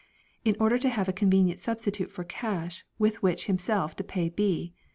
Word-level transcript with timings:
in 0.43 0.55
order 0.59 0.79
to 0.79 0.89
have 0.89 1.07
a 1.07 1.13
convenient 1.13 1.59
substitute 1.59 2.09
for 2.09 2.23
cash 2.23 2.83
with 2.97 3.21
which 3.21 3.45
himself 3.45 3.95
to 3.95 4.03
pay 4.03 4.29
B. 4.29 4.73